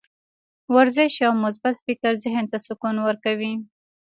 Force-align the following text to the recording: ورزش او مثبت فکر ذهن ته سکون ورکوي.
ورزش 0.75 1.13
او 1.27 1.33
مثبت 1.45 1.75
فکر 1.85 2.11
ذهن 2.23 2.45
ته 2.51 2.57
سکون 2.67 2.95
ورکوي. 3.01 3.53